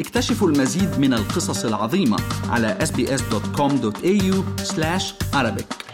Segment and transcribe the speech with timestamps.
[0.00, 2.16] اكتشفوا المزيد من القصص العظيمة
[2.48, 4.34] على sbs.com.au
[5.34, 5.86] arabic.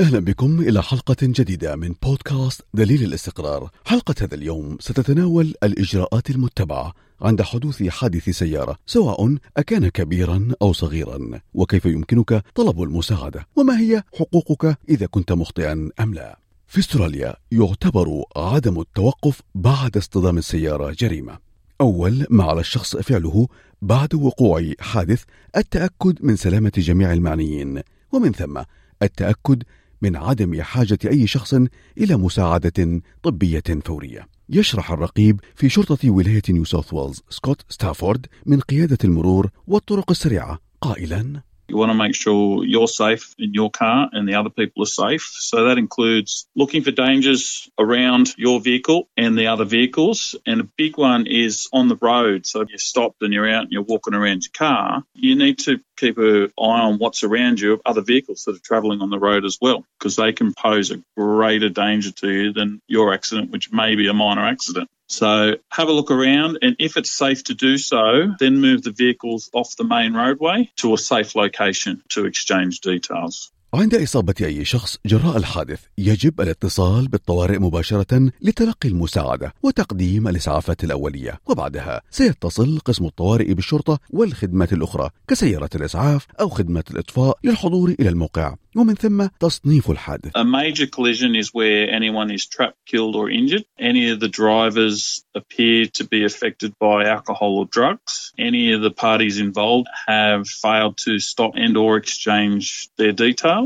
[0.00, 3.70] أهلا بكم إلى حلقة جديدة من بودكاست دليل الاستقرار.
[3.84, 11.40] حلقة هذا اليوم ستتناول الإجراءات المتبعة عند حدوث حادث سيارة سواء أكان كبيرا أو صغيرا.
[11.54, 18.22] وكيف يمكنك طلب المساعدة؟ وما هي حقوقك إذا كنت مخطئا أم لا؟ في أستراليا يعتبر
[18.36, 21.51] عدم التوقف بعد اصطدام السيارة جريمة.
[21.82, 23.48] أول ما على الشخص فعله
[23.82, 25.22] بعد وقوع حادث
[25.56, 27.80] التأكد من سلامة جميع المعنيين
[28.12, 28.62] ومن ثم
[29.02, 29.62] التأكد
[30.02, 31.54] من عدم حاجة أي شخص
[31.98, 34.28] إلى مساعدة طبية فورية.
[34.48, 40.58] يشرح الرقيب في شرطة ولاية نيو ساوث ويلز سكوت ستافورد من قيادة المرور والطرق السريعة
[40.80, 44.82] قائلا: You want to make sure you're safe in your car and the other people
[44.82, 45.22] are safe.
[45.22, 50.36] So that includes looking for dangers around your vehicle and the other vehicles.
[50.44, 52.44] And a big one is on the road.
[52.44, 55.60] So if you're stopped and you're out and you're walking around your car, you need
[55.60, 59.10] to keep an eye on what's around you of other vehicles that are travelling on
[59.10, 63.14] the road as well, because they can pose a greater danger to you than your
[63.14, 64.90] accident, which may be a minor accident.
[65.06, 68.92] So have a look around, and if it's safe to do so, then move the
[68.92, 73.52] vehicles off the main roadway to a safe location to exchange details.
[73.74, 81.40] عند إصابة أي شخص جراء الحادث يجب الاتصال بالطوارئ مباشرة لتلقي المساعدة وتقديم الإسعافات الأولية
[81.46, 88.56] وبعدها سيتصل قسم الطوارئ بالشرطة والخدمات الأخرى كسيارة الإسعاف أو خدمة الإطفاء للحضور إلى الموقع
[88.76, 90.30] ومن ثم تصنيف الحادث.
[90.36, 93.64] A major collision is where anyone is trapped, killed or injured.
[93.78, 98.32] Any of the drivers appear to be affected by alcohol or drugs.
[98.38, 103.61] Any of the parties involved have failed to stop and or exchange their details.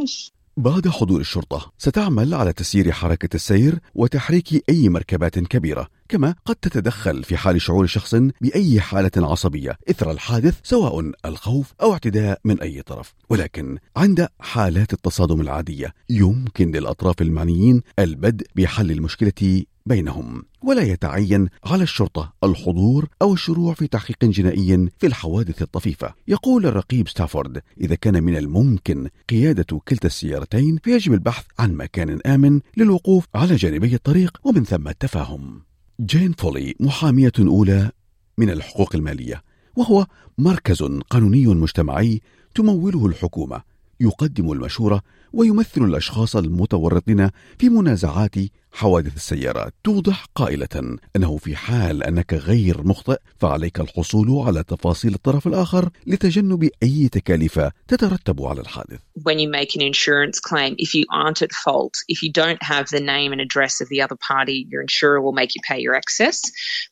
[0.57, 5.89] بعد حضور الشرطة ستعمل على تسيير حركة السير وتحريك أي مركبات كبيرة.
[6.09, 11.93] كما قد تتدخل في حال شعور شخص بأي حالة عصبية إثر الحادث سواء الخوف أو
[11.93, 13.15] اعتداء من أي طرف.
[13.31, 20.43] ولكن عند حالات التصادم العادية يمكن للأطراف المعنيين البدء بحل المشكلة بينهم.
[20.63, 26.15] ولا يتعين على الشرطة الحضور أو الشروع في تحقيق جنائي في الحوادث الطفيفة.
[26.29, 32.61] يقول الرقيب ستافورد إذا كان من الممكن قيادة كلتا السيارتين فيجب البحث عن مكان آمن
[32.77, 35.63] للوقوف على جانبي الطريق ومن ثم التفاهم.
[36.01, 37.91] جين فولي محامية أولى
[38.39, 39.43] من الحقوق المالية
[39.77, 40.07] وهو
[40.39, 42.21] مركز قانوني مجتمعي
[42.55, 43.63] تموله الحكومة
[44.01, 45.03] يقدم المشورة
[45.37, 48.35] ويمثل الأشخاص المتورطين في منازعات
[48.73, 55.47] حوادث السيارات توضح قائلة أنه في حال أنك غير مخطئ فعليك الحصول على تفاصيل الطرف
[55.47, 58.99] الآخر لتجنب أي تكاليف تترتب على الحادث
[59.29, 62.87] When you make an insurance claim, if you aren't at fault, if you don't have
[62.91, 65.97] the name and address of the other party, your insurer will make you pay your
[66.03, 66.39] excess.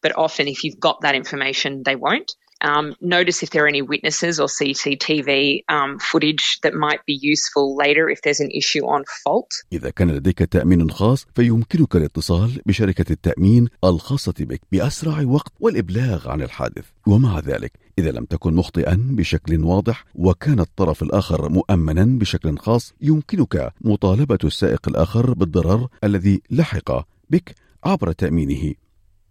[0.03, 2.31] But often if you've got that information, they won't.
[2.61, 7.77] Um, notice if there are any witnesses or CCTV um, footage that might be useful
[7.77, 9.65] later if there's an issue on fault.
[9.73, 16.43] إذا كان لديك تأمين خاص فيمكنك الاتصال بشركة التأمين الخاصة بك بأسرع وقت والإبلاغ عن
[16.43, 16.85] الحادث.
[17.07, 23.73] ومع ذلك إذا لم تكن مخطئا بشكل واضح وكان الطرف الآخر مؤمنا بشكل خاص يمكنك
[23.81, 27.55] مطالبة السائق الآخر بالضرر الذي لحق بك
[27.85, 28.75] عبر تأمينه.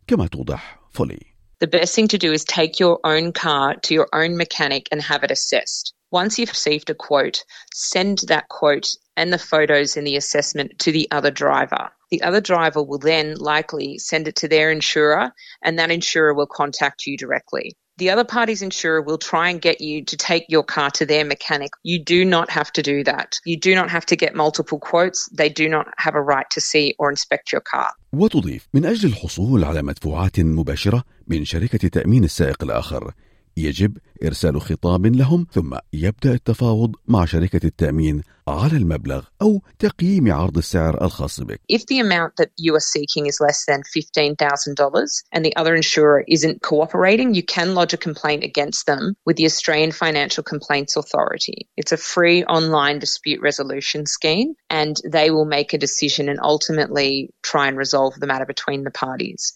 [0.08, 1.33] كما توضح فولي.
[1.64, 5.02] The best thing to do is take your own car to your own mechanic and
[5.02, 5.94] have it assessed.
[6.12, 10.92] Once you've received a quote, send that quote and the photos in the assessment to
[10.92, 11.90] the other driver.
[12.12, 15.32] The other driver will then likely send it to their insurer,
[15.64, 17.78] and that insurer will contact you directly.
[18.04, 21.24] The other party's insurer will try and get you to take your car to their
[21.24, 21.72] mechanic.
[21.84, 23.40] You do not have to do that.
[23.46, 25.20] You do not have to get multiple quotes.
[25.40, 27.90] They do not have a right to see or inspect your car.
[28.14, 33.14] وتضيف من أجل الحصول على مدفوعات مباشرة من شركة تأمين السائق الآخر
[33.58, 40.58] يجب إرسال خطاب لهم ثم يبدأ التفاوض مع شركة التأمين على المبلغ أو تقييم عرض
[40.58, 41.62] السعر الخاص بك.
[41.70, 46.24] If the amount that you are seeking is less than $15,000 and the other insurer
[46.28, 51.68] isn't cooperating, you can lodge a complaint against them with the Australian Financial Complaints Authority.
[51.78, 57.30] It's a free online dispute resolution scheme and they will make a decision and ultimately
[57.42, 59.54] try and resolve the matter between the parties.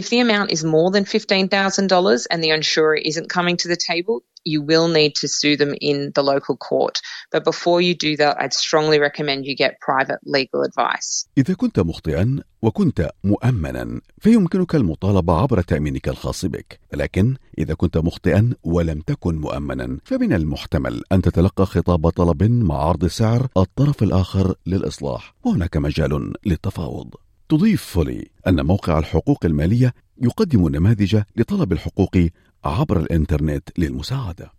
[0.00, 4.24] If the amount is more than $15,000 and the insurer isn't coming to the table,
[4.42, 7.00] you will need to sue them in the local court.
[7.30, 11.26] But before you do that, I'd strongly recommend you get private legal advice.
[11.38, 18.54] إذا كنت مخطئا وكنت مؤمنا فيمكنك المطالبة عبر تأمينك الخاص بك لكن إذا كنت مخطئا
[18.64, 25.34] ولم تكن مؤمنا فمن المحتمل أن تتلقى خطاب طلب مع عرض سعر الطرف الآخر للإصلاح
[25.44, 27.14] وهناك مجال للتفاوض
[27.48, 32.16] تضيف فولي أن موقع الحقوق المالية يقدم نماذج لطلب الحقوق
[32.64, 34.52] عبر الإنترنت للمساعدة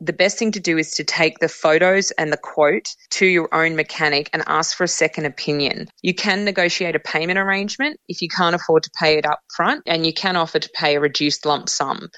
[0.00, 3.48] The best thing to do is to take the photos and the quote to your
[3.54, 5.86] own mechanic and ask for a second opinion.
[6.02, 9.84] You can negotiate a payment arrangement if you can't afford to pay it up front,
[9.86, 12.08] and you can offer to pay a reduced lump sum.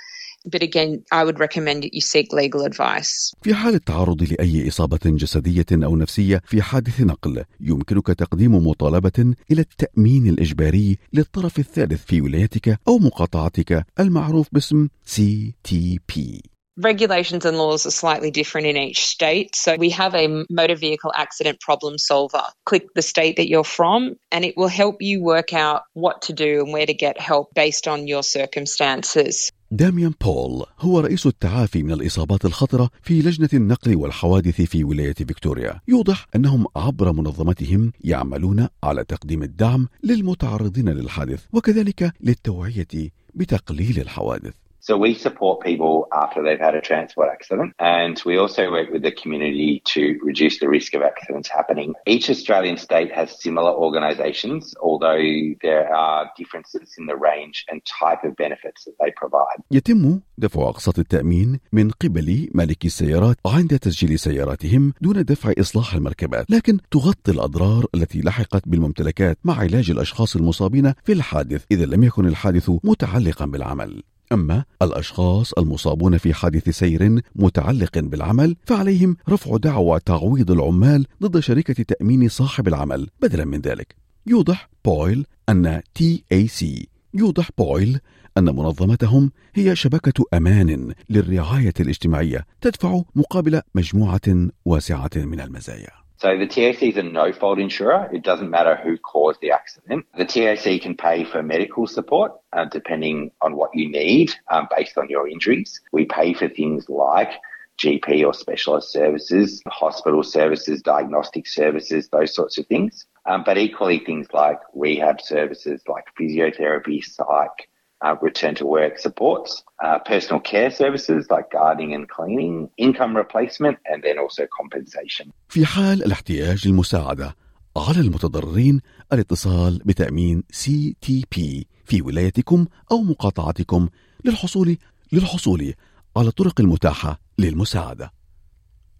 [0.44, 3.34] But again, I would recommend that you seek legal advice.
[3.42, 9.60] في حال التعرض لأي إصابة جسدية أو نفسية في حادث نقل يمكنك تقديم مطالبة إلى
[9.60, 16.40] التأمين الإجباري للطرف الثالث في ولايتك أو مقاطعتك المعروف باسم CTP
[16.76, 19.54] Regulations and laws are slightly different in each state.
[19.54, 22.42] So we have a motor vehicle accident problem solver.
[22.66, 26.32] Click the state that you're from and it will help you work out what to
[26.32, 29.52] do and where to get help based on your circumstances.
[29.74, 35.80] داميان بول هو رئيس التعافي من الإصابات الخطرة في لجنة النقل والحوادث في ولاية فيكتوريا.
[35.88, 44.63] يوضح أنهم عبر منظمتهم يعملون على تقديم الدعم للمتعرضين للحادث وكذلك للتوعية بتقليل الحوادث.
[44.86, 45.94] So we support people
[46.24, 50.56] after they've had a transport accident and we also work with the community to reduce
[50.62, 51.90] the risk of accidents happening.
[52.14, 55.24] Each Australian state has similar organisations, although
[55.62, 59.58] there are differences in the range and type of benefits that they provide.
[59.70, 66.50] يتم دفع أقساط التأمين من قبل مالكي السيارات عند تسجيل سياراتهم دون دفع إصلاح المركبات
[66.50, 72.26] لكن تغطي الأضرار التي لحقت بالممتلكات مع علاج الأشخاص المصابين في الحادث إذا لم يكن
[72.26, 80.50] الحادث متعلقا بالعمل أما الأشخاص المصابون في حادث سير متعلق بالعمل فعليهم رفع دعوى تعويض
[80.50, 83.08] العمال ضد شركة تأمين صاحب العمل.
[83.22, 88.00] بدلا من ذلك يوضح بويل أن TAC يوضح بويل
[88.38, 96.03] أن منظمتهم هي شبكة أمان للرعاية الاجتماعية تدفع مقابل مجموعة واسعة من المزايا.
[96.24, 98.08] So the TAC is a no-fault insurer.
[98.10, 100.06] It doesn't matter who caused the accident.
[100.16, 104.96] The TAC can pay for medical support uh, depending on what you need um, based
[104.96, 105.82] on your injuries.
[105.92, 107.32] We pay for things like
[107.78, 113.04] GP or specialist services, hospital services, diagnostic services, those sorts of things.
[113.26, 117.68] Um, but equally things like rehab services like physiotherapy, psych,
[118.02, 123.76] uh, return to work supports, uh, personal care services like gardening and cleaning, income replacement,
[123.90, 125.32] and then also compensation.
[125.48, 127.36] في حال الاحتياج للمساعدة
[127.76, 128.80] على المتضررين
[129.12, 133.88] الاتصال بتأمين سي تي بي في ولايتكم أو مقاطعتكم
[134.24, 134.76] للحصول
[135.12, 135.74] للحصول
[136.16, 138.12] على الطرق المتاحة للمساعدة.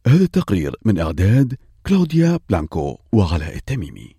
[0.07, 1.55] هذا التقرير من إعداد
[1.87, 4.17] كلاوديا بلانكو وعلاء التميمي.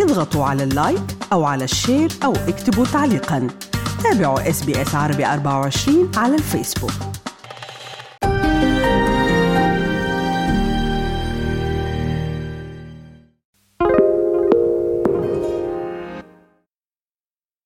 [0.00, 3.48] اضغطوا على ال like أو على ال share أو اكتبوا تعليقاً.
[4.04, 4.62] تابعوا إس
[4.96, 7.13] عربي 24 على الفيسبوك.